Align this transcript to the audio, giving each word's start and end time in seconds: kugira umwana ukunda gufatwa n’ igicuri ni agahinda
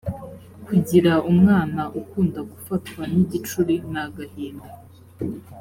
kugira 0.65 1.11
umwana 1.31 1.81
ukunda 1.99 2.39
gufatwa 2.51 3.01
n’ 3.13 3.15
igicuri 3.23 3.75
ni 3.91 3.99
agahinda 4.03 4.69